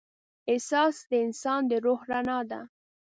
احساس 0.51 0.95
د 1.09 1.11
انسان 1.25 1.61
د 1.69 1.71
روح 1.85 1.99
رڼا 2.11 2.39
ده. 2.51 2.61